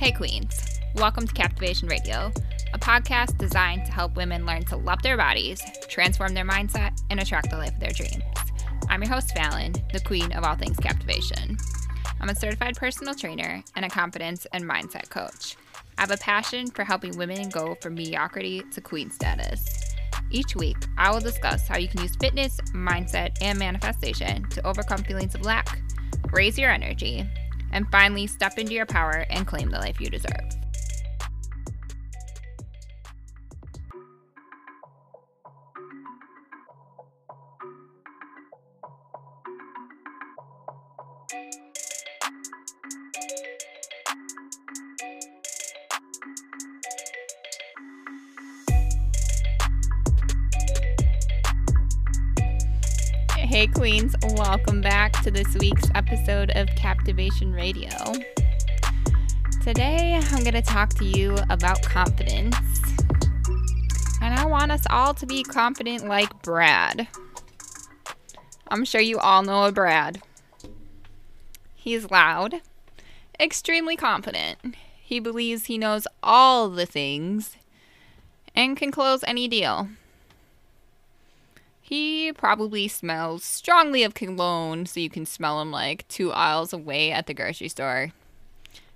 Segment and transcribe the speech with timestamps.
[0.00, 0.80] Hey, Queens.
[0.94, 2.32] Welcome to Captivation Radio,
[2.72, 7.20] a podcast designed to help women learn to love their bodies, transform their mindset, and
[7.20, 8.22] attract the life of their dreams.
[8.88, 11.58] I'm your host, Fallon, the queen of all things captivation.
[12.18, 15.56] I'm a certified personal trainer and a confidence and mindset coach.
[15.98, 19.94] I have a passion for helping women go from mediocrity to queen status.
[20.30, 25.04] Each week, I will discuss how you can use fitness, mindset, and manifestation to overcome
[25.04, 25.78] feelings of lack,
[26.32, 27.28] raise your energy,
[27.72, 30.59] and finally step into your power and claim the life you deserve.
[53.50, 57.90] Hey, Queens, welcome back to this week's episode of Captivation Radio.
[59.64, 62.54] Today, I'm going to talk to you about confidence.
[64.22, 67.08] And I want us all to be confident like Brad.
[68.68, 70.22] I'm sure you all know a Brad.
[71.74, 72.60] He's loud,
[73.40, 74.76] extremely confident.
[75.02, 77.56] He believes he knows all the things
[78.54, 79.88] and can close any deal.
[81.90, 87.10] He probably smells strongly of cologne, so you can smell him like two aisles away
[87.10, 88.12] at the grocery store.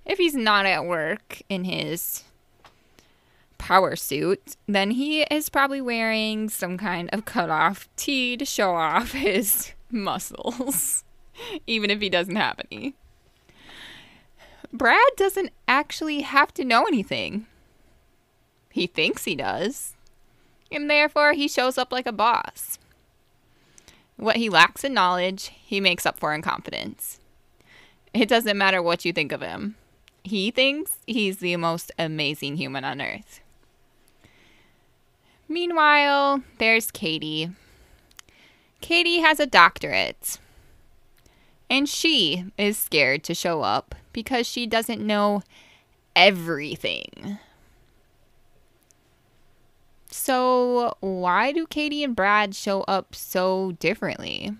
[0.05, 2.23] If he's not at work in his
[3.57, 8.75] power suit, then he is probably wearing some kind of cut off tee to show
[8.75, 11.03] off his muscles,
[11.67, 12.93] even if he doesn't have any.
[14.71, 17.45] Brad doesn't actually have to know anything.
[18.71, 19.95] He thinks he does,
[20.71, 22.79] and therefore he shows up like a boss.
[24.17, 27.19] What he lacks in knowledge, he makes up for in confidence.
[28.13, 29.75] It doesn't matter what you think of him.
[30.23, 33.41] He thinks he's the most amazing human on earth.
[35.47, 37.51] Meanwhile, there's Katie.
[38.81, 40.39] Katie has a doctorate.
[41.69, 45.41] And she is scared to show up because she doesn't know
[46.15, 47.37] everything.
[50.25, 54.55] So, why do Katie and Brad show up so differently?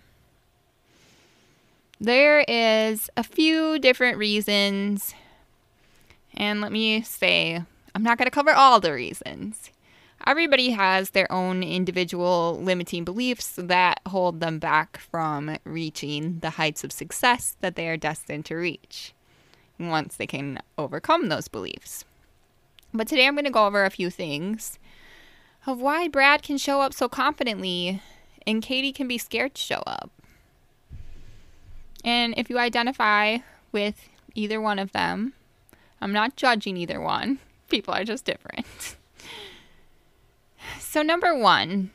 [2.00, 5.16] There is a few different reasons.
[6.36, 7.64] And let me say,
[7.96, 9.72] I'm not going to cover all the reasons.
[10.28, 16.84] Everybody has their own individual limiting beliefs that hold them back from reaching the heights
[16.84, 19.16] of success that they are destined to reach
[19.80, 22.06] once they can overcome those beliefs.
[22.94, 24.78] But today I'm going to go over a few things
[25.66, 28.02] of why Brad can show up so confidently
[28.46, 30.12] and Katie can be scared to show up.
[32.04, 33.40] And if you identify
[33.72, 35.34] with either one of them,
[36.00, 37.40] I'm not judging either one.
[37.70, 38.96] People are just different.
[40.80, 41.90] so, number one,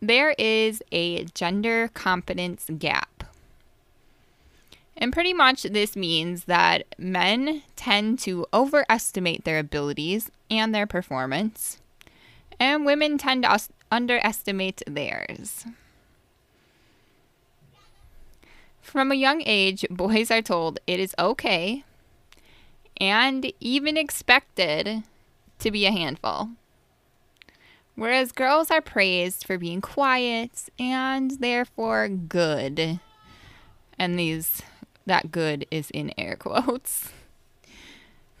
[0.00, 3.24] there is a gender confidence gap.
[4.96, 11.80] And pretty much this means that men tend to overestimate their abilities and their performance,
[12.60, 13.60] and women tend to
[13.90, 15.64] underestimate theirs.
[18.80, 21.84] From a young age, boys are told it is okay
[23.00, 25.02] and even expected
[25.58, 26.50] to be a handful.
[27.94, 33.00] Whereas girls are praised for being quiet and therefore good.
[33.98, 34.62] And these
[35.04, 37.10] that good is in air quotes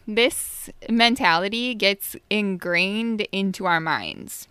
[0.08, 4.48] this mentality gets ingrained into our minds.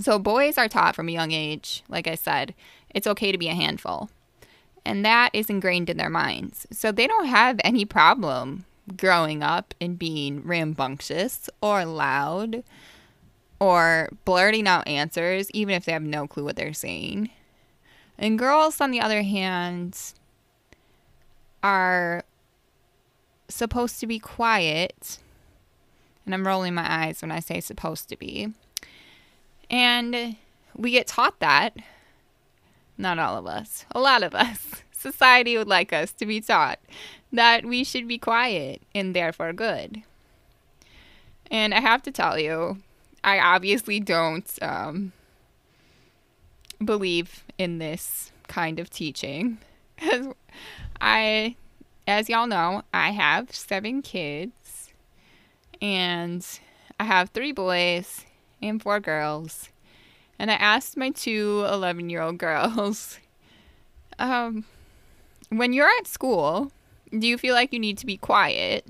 [0.00, 2.52] So, boys are taught from a young age, like I said,
[2.90, 4.10] it's okay to be a handful.
[4.84, 6.66] And that is ingrained in their minds.
[6.72, 8.64] So, they don't have any problem
[8.96, 12.64] growing up and being rambunctious or loud
[13.60, 17.30] or blurting out answers, even if they have no clue what they're saying.
[18.18, 19.96] And girls, on the other hand,
[21.62, 22.24] are
[23.48, 25.18] supposed to be quiet.
[26.24, 28.52] And I'm rolling my eyes when I say supposed to be.
[29.70, 30.36] And
[30.76, 31.76] we get taught that.
[32.98, 34.82] Not all of us, a lot of us.
[34.90, 36.78] Society would like us to be taught
[37.32, 40.02] that we should be quiet and therefore good.
[41.50, 42.78] And I have to tell you,
[43.22, 45.12] I obviously don't um,
[46.84, 49.58] believe in this kind of teaching.
[51.00, 51.56] I
[52.06, 54.92] as y'all know, I have seven kids,
[55.80, 56.46] and
[56.98, 58.24] I have three boys
[58.62, 59.70] and four girls.
[60.38, 63.18] And I asked my two 11 year old girls,
[64.18, 64.64] um,
[65.48, 66.70] when you're at school,
[67.16, 68.86] do you feel like you need to be quiet?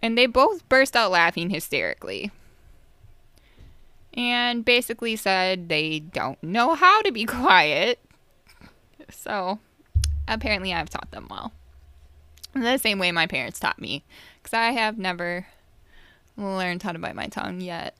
[0.00, 2.30] And they both burst out laughing hysterically.
[4.14, 7.98] And basically said they don't know how to be quiet.
[9.10, 9.58] So
[10.28, 11.52] apparently I've taught them well.
[12.54, 14.04] The same way my parents taught me.
[14.42, 15.46] Because I have never
[16.36, 17.96] learned how to bite my tongue yet.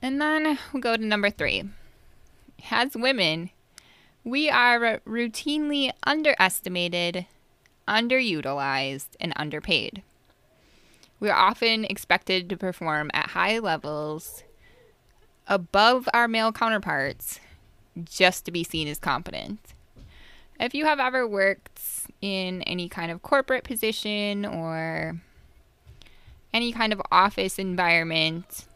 [0.00, 1.64] And then we'll go to number three.
[2.70, 3.50] As women,
[4.24, 7.26] we are routinely underestimated,
[7.86, 10.02] underutilized, and underpaid.
[11.20, 14.42] We are often expected to perform at high levels
[15.46, 17.38] above our male counterparts
[18.04, 19.58] just to be seen as competent.
[20.60, 21.80] If you have ever worked
[22.20, 25.20] in any kind of corporate position or
[26.54, 28.66] any kind of office environment,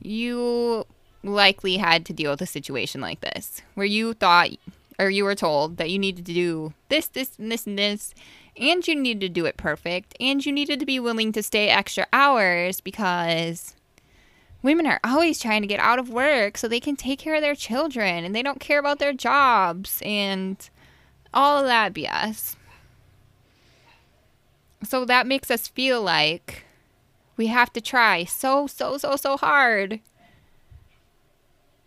[0.00, 0.86] you
[1.22, 4.50] likely had to deal with a situation like this where you thought
[4.98, 8.14] or you were told that you needed to do this, this, and this, and this,
[8.56, 11.68] and you needed to do it perfect, and you needed to be willing to stay
[11.68, 13.74] extra hours because
[14.62, 17.42] women are always trying to get out of work so they can take care of
[17.42, 20.70] their children and they don't care about their jobs and
[21.34, 22.56] all of that BS.
[24.84, 26.64] So that makes us feel like
[27.36, 30.00] we have to try so, so, so, so hard.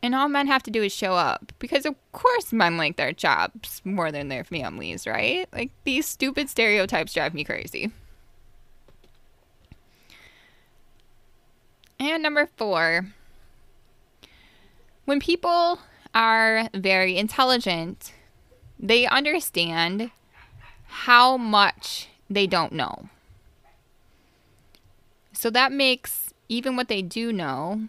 [0.01, 1.51] And all men have to do is show up.
[1.57, 5.47] Because, of course, men like their jobs more than their families, right?
[5.51, 7.91] Like, these stupid stereotypes drive me crazy.
[12.05, 13.07] And number four,
[15.05, 15.79] when people
[16.13, 18.13] are very intelligent,
[18.79, 20.11] they understand
[20.85, 23.09] how much they don't know.
[25.33, 27.87] So that makes even what they do know,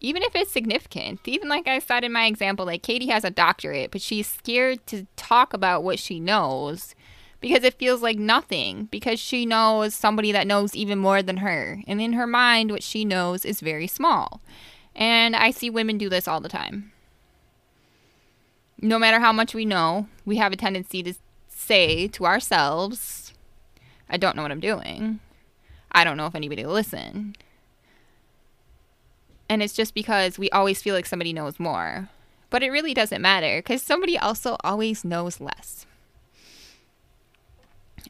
[0.00, 3.30] even if it's significant, even like I said in my example, like Katie has a
[3.30, 6.94] doctorate, but she's scared to talk about what she knows
[7.40, 11.80] because it feels like nothing, because she knows somebody that knows even more than her.
[11.86, 14.40] And in her mind, what she knows is very small.
[14.94, 16.92] And I see women do this all the time
[18.80, 21.14] no matter how much we know, we have a tendency to
[21.48, 23.32] say to ourselves,
[24.08, 25.20] I don't know what I'm doing.
[25.90, 27.34] I don't know if anybody will listen.
[29.48, 32.08] And it's just because we always feel like somebody knows more.
[32.50, 35.86] But it really doesn't matter because somebody also always knows less.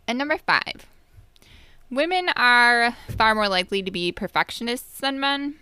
[0.08, 0.86] And number five,
[1.90, 5.56] women are far more likely to be perfectionists than men.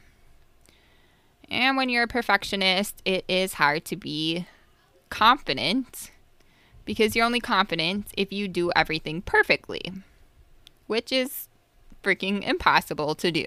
[1.51, 4.47] And when you're a perfectionist, it is hard to be
[5.11, 6.13] confident
[6.85, 9.93] because you're only confident if you do everything perfectly,
[10.87, 11.49] which is
[12.05, 13.45] freaking impossible to do.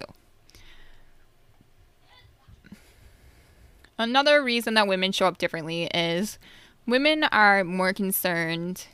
[3.98, 6.38] Another reason that women show up differently is
[6.86, 8.88] women are more concerned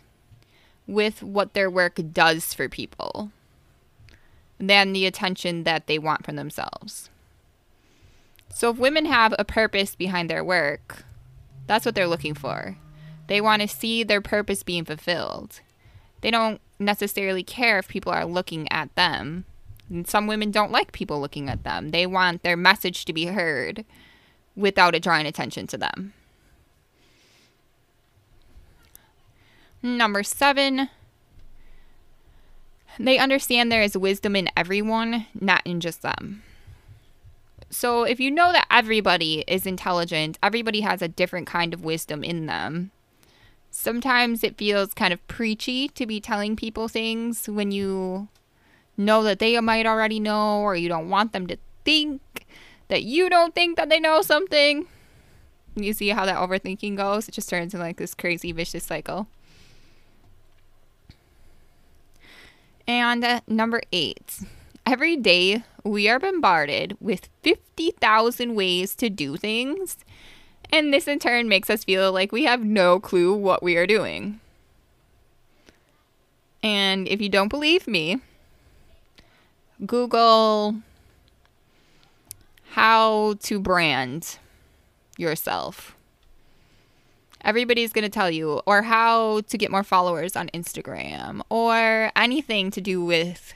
[0.87, 3.31] with what their work does for people
[4.59, 7.09] than the attention that they want from themselves.
[8.49, 11.03] So if women have a purpose behind their work,
[11.67, 12.77] that's what they're looking for.
[13.27, 15.59] They want to see their purpose being fulfilled.
[16.21, 19.45] They don't necessarily care if people are looking at them.
[19.89, 21.89] And some women don't like people looking at them.
[21.89, 23.85] They want their message to be heard
[24.55, 26.13] without it drawing attention to them.
[29.85, 30.89] Number seven,
[32.97, 36.42] they understand there is wisdom in everyone, not in just them.
[37.69, 42.23] So if you know that everybody is intelligent, everybody has a different kind of wisdom
[42.23, 42.89] in them.
[43.69, 48.27] Sometimes it feels kind of preachy to be telling people things when you
[48.97, 52.47] know that they might already know or you don't want them to think
[52.87, 54.87] that you don't think that they know something.
[55.75, 57.27] You see how that overthinking goes?
[57.27, 59.27] It just turns into like this crazy vicious cycle.
[62.87, 64.42] And number eight,
[64.85, 69.97] every day we are bombarded with 50,000 ways to do things,
[70.71, 73.87] and this in turn makes us feel like we have no clue what we are
[73.87, 74.39] doing.
[76.61, 78.19] And if you don't believe me,
[79.85, 80.75] Google
[82.71, 84.37] how to brand
[85.18, 85.94] yourself.
[87.45, 92.71] Everybody's going to tell you, or how to get more followers on Instagram, or anything
[92.71, 93.54] to do with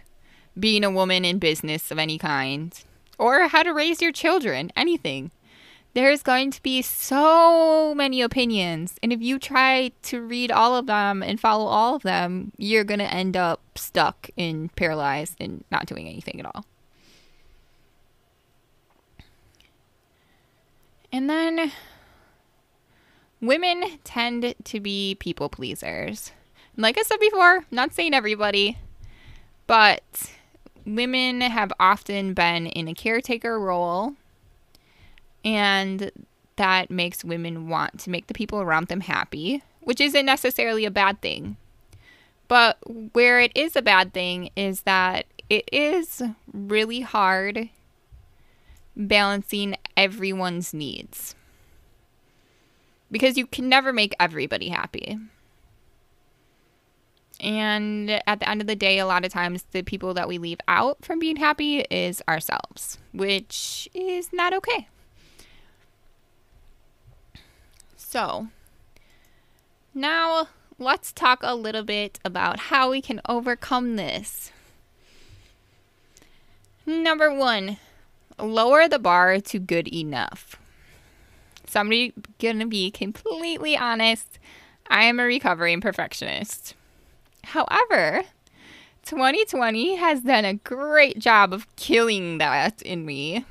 [0.57, 2.71] being a woman in business of any kind,
[3.17, 5.31] or how to raise your children, anything.
[5.95, 10.85] There's going to be so many opinions, and if you try to read all of
[10.85, 15.63] them and follow all of them, you're going to end up stuck and paralyzed and
[15.71, 16.63] not doing anything at all.
[21.11, 21.71] And then
[23.41, 26.31] women tend to be people pleasers.
[26.77, 28.77] like I said before, not saying everybody,
[29.67, 30.31] but
[30.85, 34.13] women have often been in a caretaker role,
[35.43, 36.11] and
[36.55, 40.91] that makes women want to make the people around them happy, which isn't necessarily a
[40.91, 41.57] bad thing.
[42.47, 42.77] But
[43.13, 47.69] where it is a bad thing is that it is really hard
[48.95, 51.35] balancing everyone's needs
[53.11, 55.17] because you can never make everybody happy.
[57.39, 60.37] And at the end of the day, a lot of times the people that we
[60.37, 64.87] leave out from being happy is ourselves, which is not okay.
[67.95, 68.47] So,
[69.93, 70.47] now
[70.77, 74.51] let's talk a little bit about how we can overcome this.
[76.85, 77.77] Number one,
[78.39, 80.55] lower the bar to good enough.
[81.69, 84.39] Somebody gonna be completely honest.
[84.87, 86.73] I am a recovering perfectionist.
[87.43, 88.23] However,
[89.05, 93.45] 2020 has done a great job of killing that in me.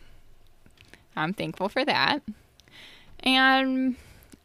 [1.14, 2.22] I'm thankful for that.
[3.20, 3.94] And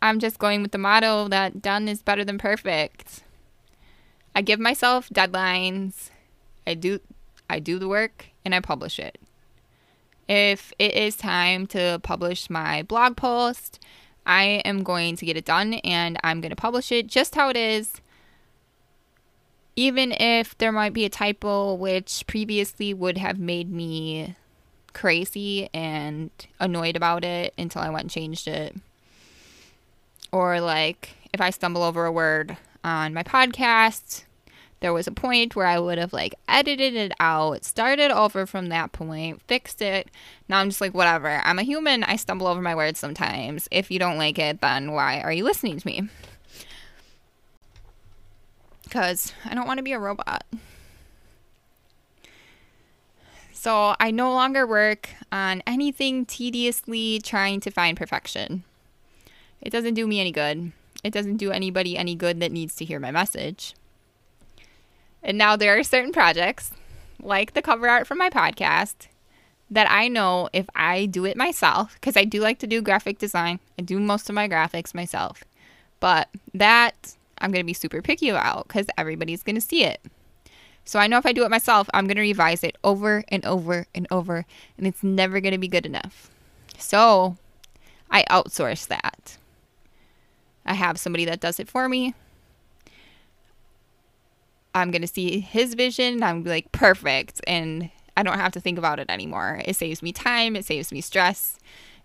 [0.04, 3.24] I'm just going with the motto that done is better than perfect.
[4.36, 6.12] I give myself deadlines.
[6.68, 7.00] I do
[7.50, 9.20] I do the work and I publish it.
[10.34, 13.80] If it is time to publish my blog post,
[14.26, 17.50] I am going to get it done and I'm going to publish it just how
[17.50, 18.02] it is.
[19.76, 24.36] Even if there might be a typo which previously would have made me
[24.94, 28.76] crazy and annoyed about it until I went and changed it.
[30.32, 34.24] Or like if I stumble over a word on my podcast,
[34.84, 38.68] there was a point where I would have like edited it out, started over from
[38.68, 40.12] that point, fixed it.
[40.50, 41.42] Now I'm just like, whatever.
[41.46, 42.04] I'm a human.
[42.04, 43.70] I stumble over my words sometimes.
[43.72, 46.10] If you don't like it, then why are you listening to me?
[48.84, 50.44] Because I don't want to be a robot.
[53.54, 58.66] So I no longer work on anything tediously trying to find perfection.
[59.62, 60.74] It doesn't do me any good.
[61.06, 63.76] It doesn't do anybody any good that needs to hear my message.
[65.24, 66.72] And now there are certain projects,
[67.22, 69.08] like the cover art for my podcast,
[69.72, 73.18] that I know if I do it myself, because I do like to do graphic
[73.18, 75.44] design, I do most of my graphics myself,
[76.00, 80.02] but that I'm going to be super picky about because everybody's going to see it.
[80.86, 83.46] So I know if I do it myself, I'm going to revise it over and
[83.46, 84.46] over and over,
[84.78, 86.30] and it's never going to be good enough.
[86.78, 87.38] So
[88.12, 89.38] I outsource that.
[90.66, 92.14] I have somebody that does it for me.
[94.76, 96.24] I'm going to see his vision.
[96.24, 97.42] I'm like, perfect.
[97.48, 99.62] And I don't have to think about it anymore.
[99.66, 101.58] It saves me time, it saves me stress.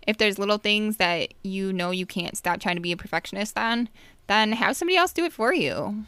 [0.06, 3.58] If there's little things that you know you can't stop trying to be a perfectionist
[3.58, 3.88] on,
[4.26, 6.04] then have somebody else do it for you.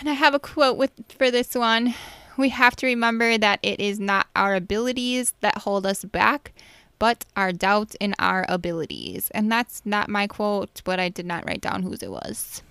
[0.00, 1.94] And I have a quote with for this one.
[2.36, 6.52] We have to remember that it is not our abilities that hold us back,
[6.98, 9.30] but our doubt in our abilities.
[9.30, 12.62] And that's not my quote, but I did not write down whose it was.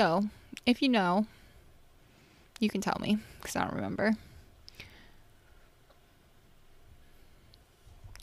[0.00, 0.30] So,
[0.64, 1.26] if you know,
[2.58, 4.14] you can tell me because I don't remember.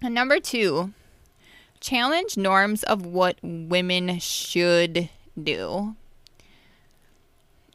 [0.01, 0.93] And number two,
[1.79, 5.95] challenge norms of what women should do.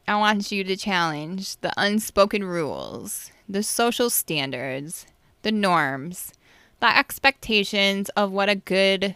[0.05, 5.05] I want you to challenge the unspoken rules, the social standards,
[5.43, 6.33] the norms,
[6.81, 9.15] the expectations of what a good,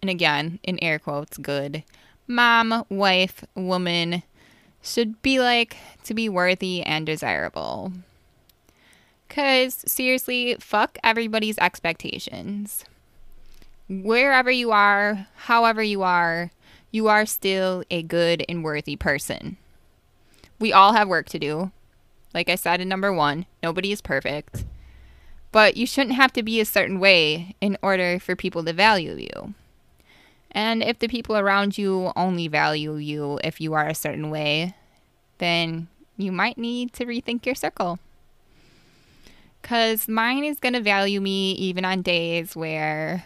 [0.00, 1.84] and again, in air quotes, good
[2.26, 4.22] mom, wife, woman
[4.82, 7.92] should be like to be worthy and desirable.
[9.28, 12.84] Because seriously, fuck everybody's expectations.
[13.88, 16.50] Wherever you are, however you are,
[16.90, 19.56] you are still a good and worthy person.
[20.60, 21.72] We all have work to do.
[22.32, 24.64] Like I said in number one, nobody is perfect.
[25.50, 29.16] But you shouldn't have to be a certain way in order for people to value
[29.16, 29.54] you.
[30.54, 34.74] And if the people around you only value you if you are a certain way,
[35.38, 37.98] then you might need to rethink your circle.
[39.60, 43.24] Because mine is going to value me even on days where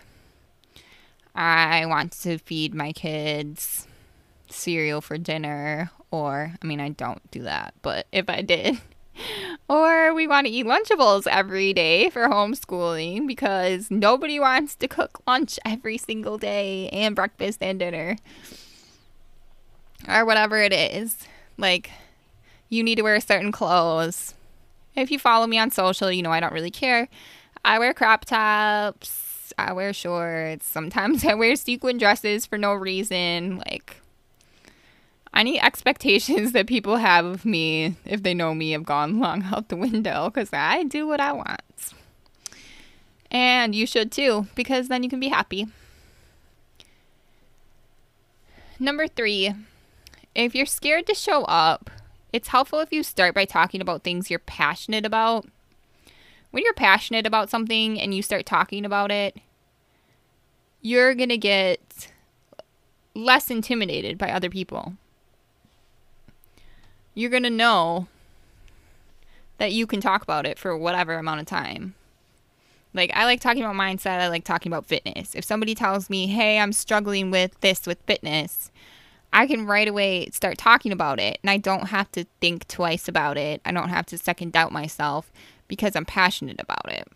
[1.35, 3.87] I want to feed my kids
[4.49, 8.81] cereal for dinner, or, I mean, I don't do that, but if I did,
[9.69, 15.21] or we want to eat Lunchables every day for homeschooling because nobody wants to cook
[15.27, 18.17] lunch every single day and breakfast and dinner.
[20.09, 21.27] Or whatever it is.
[21.57, 21.91] Like,
[22.69, 24.35] you need to wear certain clothes.
[24.95, 27.09] If you follow me on social, you know I don't really care.
[27.65, 30.67] I wear crop tops, I wear shorts.
[30.67, 33.59] Sometimes I wear sequin dresses for no reason.
[33.59, 34.01] Like,
[35.39, 39.69] any expectations that people have of me, if they know me, have gone long out
[39.69, 41.63] the window because I do what I want.
[43.31, 45.69] And you should too, because then you can be happy.
[48.81, 49.55] Number three,
[50.35, 51.91] if you're scared to show up,
[52.33, 55.47] it's helpful if you start by talking about things you're passionate about.
[56.51, 59.37] When you're passionate about something and you start talking about it,
[60.81, 62.09] you're going to get
[63.15, 64.95] less intimidated by other people.
[67.19, 68.07] You're going to know
[69.57, 71.97] that you can talk about it for whatever amount of time.
[72.95, 75.35] Like, I like talking about mindset, I like talking about fitness.
[75.35, 78.71] If somebody tells me, hey, I'm struggling with this with fitness,
[79.33, 83.09] I can right away start talking about it and I don't have to think twice
[83.09, 83.61] about it.
[83.65, 85.33] I don't have to second doubt myself
[85.67, 87.09] because I'm passionate about it.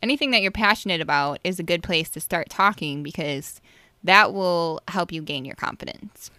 [0.00, 3.60] Anything that you're passionate about is a good place to start talking because
[4.04, 6.30] that will help you gain your confidence.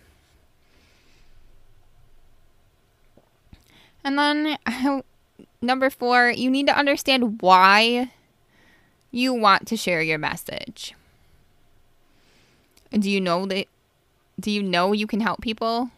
[4.09, 5.03] And then
[5.61, 8.11] number four, you need to understand why
[9.11, 10.95] you want to share your message.
[12.91, 13.67] Do you know that?
[14.39, 15.91] Do you know you can help people?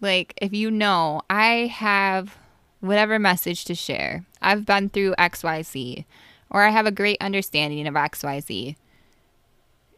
[0.00, 2.36] Like, if you know, I have
[2.80, 6.04] whatever message to share, I've been through XYZ,
[6.50, 8.74] or I have a great understanding of XYZ.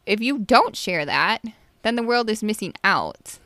[0.05, 1.41] If you don't share that,
[1.81, 3.39] then the world is missing out.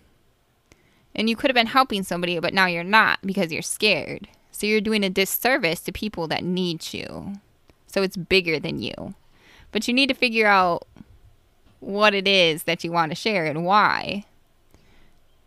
[1.19, 4.29] And you could have been helping somebody, but now you're not because you're scared.
[4.53, 7.33] So you're doing a disservice to people that need you.
[7.87, 9.15] So it's bigger than you.
[9.73, 10.87] But you need to figure out
[11.81, 14.23] what it is that you want to share and why.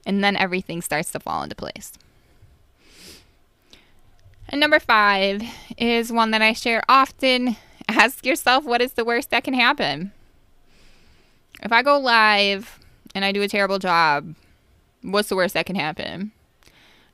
[0.05, 1.93] And then everything starts to fall into place.
[4.50, 5.43] And number five
[5.79, 7.57] is one that I share often.
[7.88, 10.12] Ask yourself what is the worst that can happen?
[11.62, 12.79] If I go live
[13.14, 14.35] and I do a terrible job,
[15.03, 16.33] what's the worst that can happen?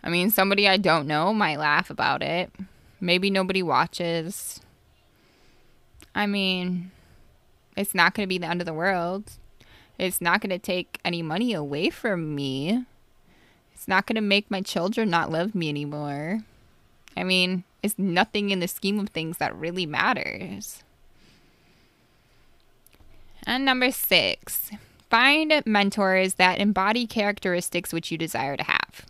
[0.02, 2.52] I mean, somebody I don't know might laugh about it.
[3.00, 4.60] Maybe nobody watches.
[6.14, 6.90] I mean,
[7.76, 9.32] it's not going to be the end of the world.
[9.98, 12.84] It's not going to take any money away from me.
[13.74, 16.40] It's not going to make my children not love me anymore.
[17.16, 20.82] I mean, it's nothing in the scheme of things that really matters.
[23.46, 24.70] And number six,
[25.10, 29.06] find mentors that embody characteristics which you desire to have.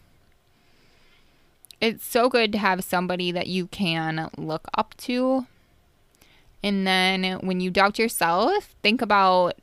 [1.81, 5.47] It's so good to have somebody that you can look up to
[6.63, 9.55] and then when you doubt yourself, think about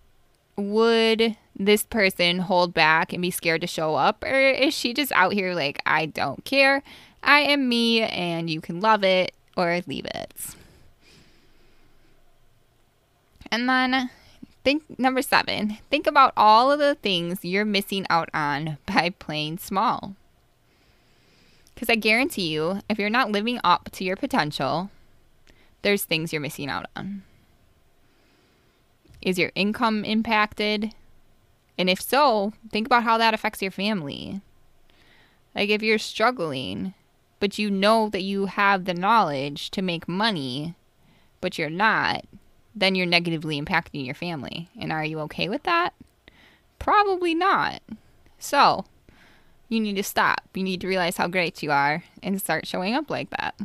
[0.56, 4.24] would this person hold back and be scared to show up?
[4.24, 6.84] Or is she just out here like, I don't care?
[7.24, 10.32] I am me and you can love it or leave it.
[13.52, 14.10] And then
[14.66, 19.60] think number seven, think about all of the things you're missing out on by playing
[19.60, 20.16] small.
[21.74, 24.90] Because I guarantee you, if you're not living up to your potential,
[25.84, 27.24] there's things you're missing out on.
[29.22, 30.94] Is your income impacted?
[31.78, 34.42] And if so, think about how that affects your family.
[35.54, 36.96] Like if you're struggling,
[37.40, 40.74] but you know that you have the knowledge to make money,
[41.40, 42.26] but you're not,
[42.76, 44.70] then you're negatively impacting your family.
[44.80, 45.94] And are you okay with that?
[46.78, 47.82] Probably not.
[48.38, 48.86] So,
[49.70, 50.42] you need to stop.
[50.54, 53.56] You need to realize how great you are and start showing up like that.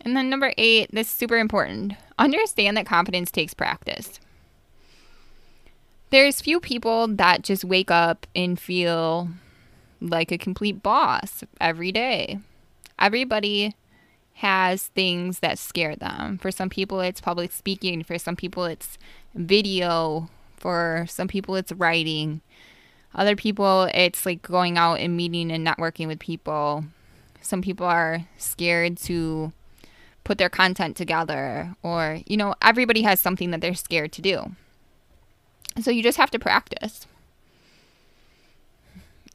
[0.00, 1.94] And then number eight, this is super important.
[2.18, 4.18] Understand that confidence takes practice.
[6.10, 9.28] There's few people that just wake up and feel
[10.00, 12.38] like a complete boss every day.
[12.98, 13.74] Everybody
[14.42, 16.36] has things that scare them.
[16.36, 18.02] For some people, it's public speaking.
[18.02, 18.98] For some people, it's
[19.36, 20.28] video.
[20.56, 22.40] For some people, it's writing.
[23.14, 26.84] Other people, it's like going out and meeting and networking with people.
[27.40, 29.52] Some people are scared to
[30.24, 34.54] put their content together or you know everybody has something that they're scared to do
[35.80, 37.08] so you just have to practice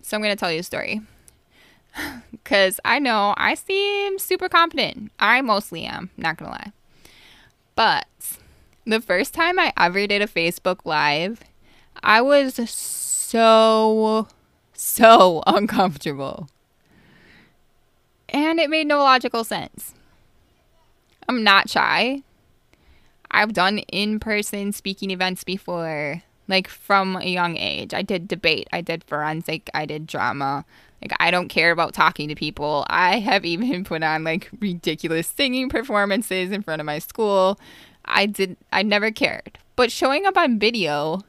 [0.02, 1.02] so i'm going to tell you a story
[2.32, 5.12] because i know i seem super confident.
[5.20, 6.72] I mostly am not to lie.
[7.76, 8.08] But
[8.86, 11.42] the first time i ever did a facebook live
[12.04, 14.28] i was so
[14.78, 16.50] so uncomfortable.
[18.30, 19.94] And it made no logical sense.
[21.28, 22.24] I'm not shy.
[23.32, 27.94] I've done in person speaking events before, like from a young age.
[27.94, 30.66] I did debate, I did forensic, I did drama.
[31.02, 32.86] Like, I don't care about talking to people.
[32.90, 37.60] I have even put on like ridiculous singing performances in front of my school.
[38.06, 39.60] I did, I never cared.
[39.76, 41.22] But showing up on video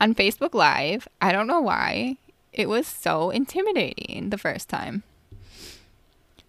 [0.00, 1.08] on Facebook Live.
[1.20, 2.16] I don't know why.
[2.52, 5.02] It was so intimidating the first time.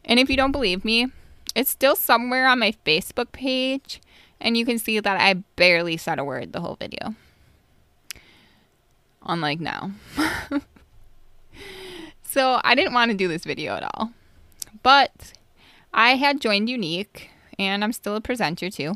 [0.03, 1.07] And if you don't believe me,
[1.55, 4.01] it's still somewhere on my Facebook page,
[4.39, 7.15] and you can see that I barely said a word the whole video.
[9.25, 9.91] Unlike now.
[12.23, 14.11] so I didn't want to do this video at all.
[14.83, 15.33] But
[15.93, 18.93] I had joined Younique and I'm still a presenter too.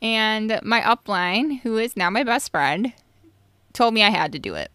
[0.00, 2.92] And my upline, who is now my best friend,
[3.72, 4.70] told me I had to do it.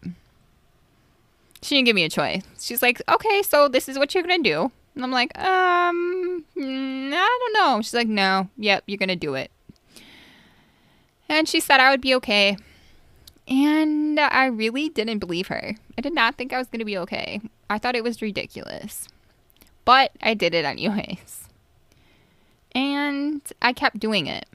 [1.62, 2.42] She didn't give me a choice.
[2.60, 4.70] She's like, okay, so this is what you're going to do.
[4.94, 7.80] And I'm like, um, mm, I don't know.
[7.80, 9.50] She's like, no, yep, you're going to do it.
[11.28, 12.56] And she said I would be okay.
[13.46, 15.74] And I really didn't believe her.
[15.98, 17.40] I did not think I was going to be okay.
[17.68, 19.08] I thought it was ridiculous.
[19.84, 21.48] But I did it anyways.
[22.74, 24.46] And I kept doing it.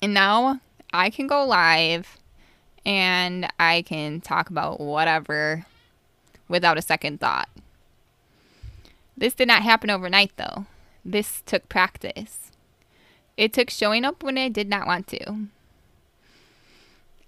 [0.00, 0.60] And now
[0.92, 2.18] I can go live
[2.86, 5.66] and I can talk about whatever
[6.48, 7.48] without a second thought.
[9.16, 10.66] This did not happen overnight though.
[11.04, 12.52] This took practice.
[13.36, 15.48] It took showing up when I did not want to.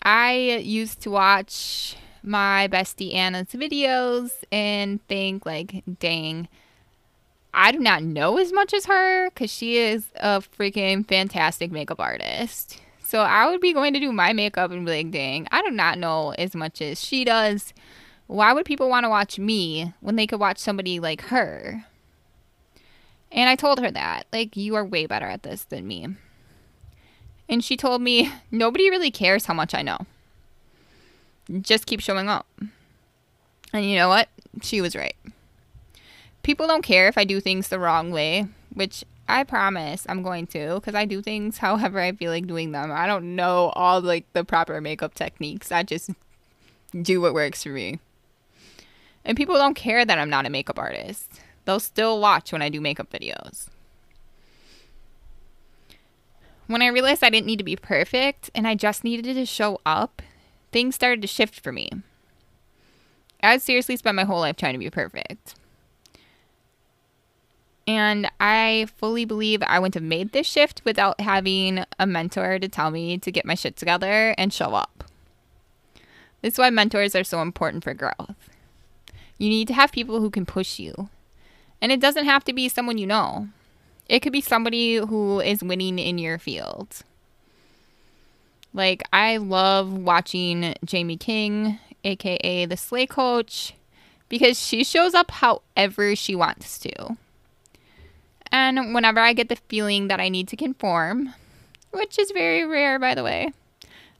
[0.03, 6.49] I used to watch my bestie Anna's videos and think like, dang,
[7.53, 12.01] I do not know as much as her because she is a freaking fantastic makeup
[12.01, 12.81] artist.
[13.03, 15.71] So I would be going to do my makeup and be like, dang, I do
[15.71, 17.75] not know as much as she does.
[18.29, 21.85] Why would people want to watch me when they could watch somebody like her?
[23.33, 26.09] And I told her that, like, you are way better at this than me.
[27.51, 29.99] And she told me, nobody really cares how much I know.
[31.61, 32.47] Just keep showing up.
[33.73, 34.31] And you know what?
[34.63, 35.17] She was right
[36.43, 40.47] people don't care if I do things the wrong way, which I promise I'm going
[40.49, 42.91] to because I do things however I feel like doing them.
[42.93, 45.71] I don't know all like the proper makeup techniques.
[45.73, 46.11] I just
[47.01, 48.01] do what works for me.
[49.25, 51.41] And people don't care that I'm not a makeup artist.
[51.65, 53.69] They'll still watch when I do makeup videos.
[56.71, 59.81] When I realized I didn't need to be perfect and I just needed to show
[59.85, 60.23] up,
[60.71, 61.91] things started to shift for me.
[63.43, 65.57] I seriously spent my whole life trying to be perfect.
[67.89, 72.69] And I fully believe I wouldn't have made this shift without having a mentor to
[72.69, 75.03] tell me to get my shit together and show up.
[76.41, 78.49] This is why mentors are so important for growth.
[79.39, 81.09] You need to have people who can push you.
[81.83, 83.49] And it doesn't have to be someone you know,
[84.11, 87.03] it could be somebody who is winning in your field.
[88.75, 93.75] Like, I love watching Jamie King, aka the Slay Coach,
[94.29, 97.17] because she shows up however she wants to.
[98.51, 101.33] And whenever I get the feeling that I need to conform,
[101.93, 103.53] which is very rare, by the way,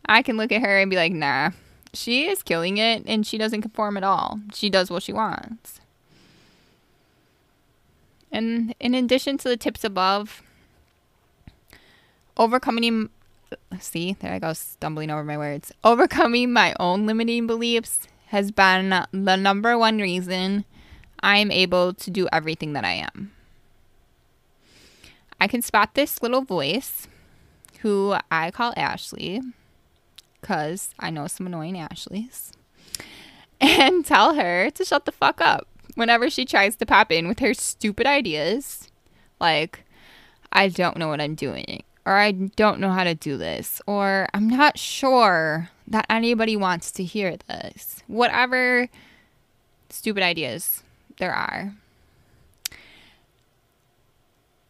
[0.07, 1.51] I can look at her and be like, nah,
[1.93, 4.39] she is killing it and she doesn't conform at all.
[4.55, 5.81] She does what she wants.
[8.33, 10.43] And in addition to the tips above,
[12.37, 13.11] overcoming,
[13.79, 15.73] see, there I go, stumbling over my words.
[15.83, 20.65] Overcoming my own limiting beliefs has been the number one reason
[21.21, 23.33] I'm able to do everything that I am.
[25.41, 27.09] I can spot this little voice
[27.81, 29.41] who I call Ashley
[30.41, 32.53] because I know some annoying Ashleys
[33.61, 35.67] and tell her to shut the fuck up
[36.01, 38.91] whenever she tries to pop in with her stupid ideas
[39.39, 39.85] like,
[40.51, 44.27] I don't know what I'm doing, or I don't know how to do this, or
[44.33, 48.03] I'm not sure that anybody wants to hear this.
[48.07, 48.89] Whatever
[49.91, 50.83] stupid ideas
[51.19, 51.75] there are.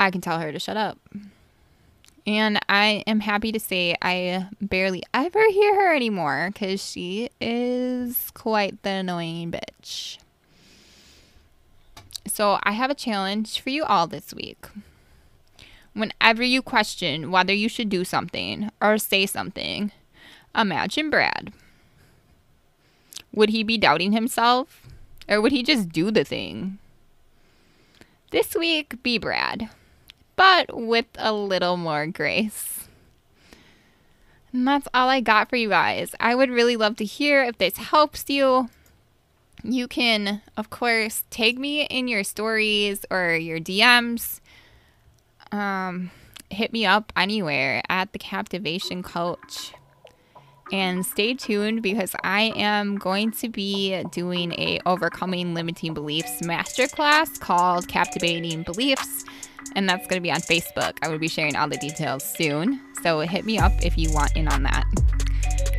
[0.01, 0.99] I can tell her to shut up.
[2.27, 8.33] And I am happy to say I barely ever hear her anymore because she is
[8.35, 10.19] quite the annoying bitch.
[12.41, 14.67] So I have a challenge for you all this week.
[15.93, 19.93] Whenever you question whether you should do something or say something,
[20.57, 21.53] imagine Brad.
[23.35, 24.89] Would he be doubting himself?
[25.29, 26.79] Or would he just do the thing?
[28.31, 29.69] This week, be Brad
[30.35, 32.89] but with a little more grace.
[34.51, 36.15] And that's all I got for you guys.
[36.19, 38.71] I would really love to hear if this helps you.
[39.63, 44.41] You can, of course, tag me in your stories or your DMs.
[45.53, 46.11] Um,
[46.51, 49.73] hit me up anywhere at the Captivation Coach.
[50.73, 57.41] And stay tuned because I am going to be doing a overcoming limiting beliefs masterclass
[57.41, 59.25] called Captivating Beliefs
[59.75, 60.99] and that's going to be on Facebook.
[61.03, 62.81] I will be sharing all the details soon.
[63.03, 64.85] So hit me up if you want in on that.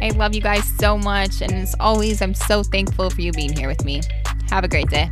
[0.01, 1.41] I love you guys so much.
[1.41, 4.01] And as always, I'm so thankful for you being here with me.
[4.49, 5.11] Have a great day.